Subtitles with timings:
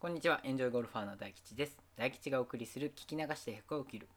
[0.00, 1.76] こんにちは、エンジョイゴルファーの大吉です。
[1.96, 4.08] 大吉がお送りする聞き流して100を切る。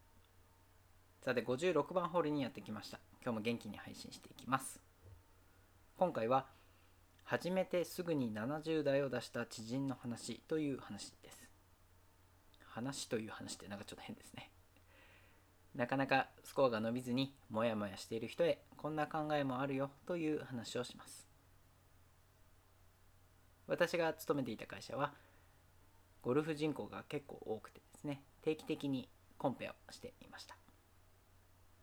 [1.26, 3.00] さて、56番ホールにやってきました。
[3.24, 4.80] 今日も元気に配信していきます。
[5.98, 6.46] 今回は、
[7.24, 11.50] 初めてすぐに70代を出した知人の話という話です。
[12.68, 14.52] 話という話ってなんかちょっと変ですね。
[15.74, 21.28] なかなかスコアが伸びずにモヤモヤしている人へこんな考えもあるよという話をします。
[23.66, 25.16] 私が勤めていた会社は
[26.22, 30.56] ゴルフ人口が結構多くてですね定期的にコンペをしていました。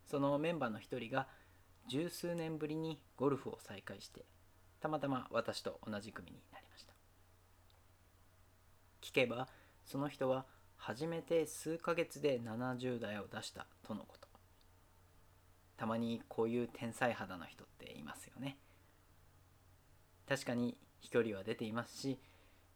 [0.06, 1.27] そのメンバーの一人が
[1.88, 4.24] 十数年ぶりにゴルフを再開して
[4.80, 6.93] たまたま私と同じ組になりました。
[9.02, 9.48] 聞けば
[9.84, 10.46] その人は
[10.77, 14.29] 初めて数ヶ月で70代を出したとのこと。
[15.77, 18.59] たまにこういう天才肌の人っていますよね。
[20.29, 22.18] 確かに飛距離は出ていますし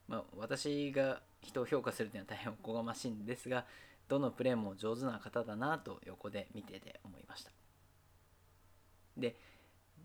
[0.08, 3.64] まあ、私が人を評価するというのは大変おこがましいんですが
[4.08, 7.50] どのプレーも上手な方だなと横で見てて思いました。
[9.16, 9.36] で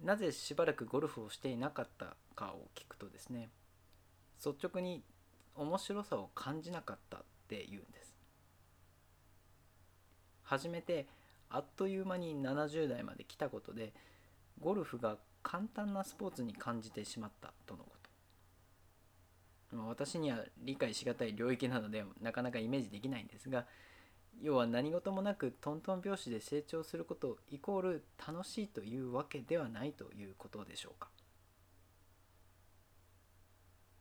[0.03, 3.49] なぜしばらくゴルフをしていなかったかを聞くとですね
[4.37, 5.03] 率直に
[5.55, 8.13] 面白さを感じなかったって言うんです。
[10.43, 11.07] 初めて
[11.49, 13.93] あっという間に70代まで来たことで
[14.61, 17.96] ゴルフが簡単なスポーツに感じてしまったとのこと。
[19.73, 23.65] 私には理解しがたい領域なのでなかなかイメージできないんですが
[24.41, 31.09] 要は何事もなくトントン拍子で成長することイコール楽しいというわけではないということでしょうか。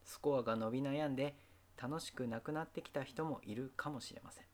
[0.05, 1.35] スコアが伸び悩んで
[1.81, 4.45] 楽しくなくなってきた人もいるかもしれません。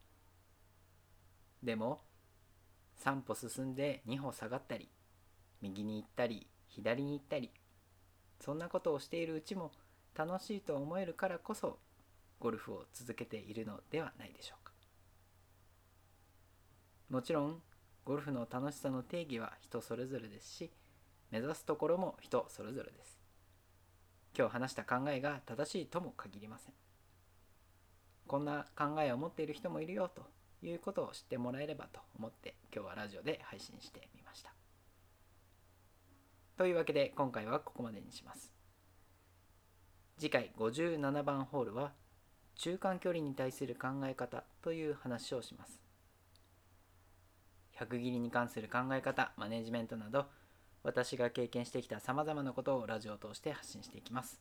[1.63, 2.01] でも
[3.05, 4.89] 3歩進んで2歩下がったり
[5.61, 7.51] 右に行ったり左に行ったり
[8.41, 9.73] そんなことをしているうちも
[10.15, 11.79] 楽しいと思えるからこそ
[12.39, 14.73] ゴルフを続けているのではないでしょうか。
[17.09, 17.63] もちろん
[18.05, 20.73] ゴルフの楽しさの定義は人それぞれですし
[21.31, 23.19] 目指すところも人それぞれです。
[24.37, 26.75] 今日話した考えが正しいとも限りません。
[28.27, 30.23] こんな考えを持っている人もいるよと
[30.67, 34.55] いうことを知ってもらえればと思って今日はラジオで配信してみました。
[36.57, 38.62] というわけで今回はここまでにします。
[40.19, 41.93] 次回57番ホールは
[42.57, 45.81] 中間距離に対する考え方という話をします。
[47.79, 50.27] 100切りに関する考え方マネジメントなど
[50.85, 54.41] 私が経験してきたさまざまなことをラジオを通して発信していきます。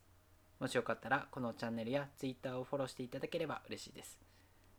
[0.59, 4.19] もしよかったらこのチャンネルや Twitter をフォローしていただければ嬉しいです。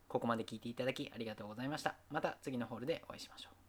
[0.09, 1.97] ここまで聞いていただきありがとうございました。
[2.10, 3.62] また次のホールでお会いしましょう。